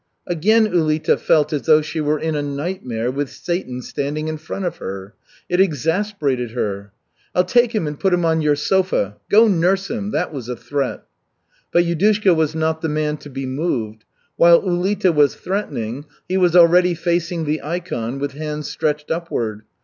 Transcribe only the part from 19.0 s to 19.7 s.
upward.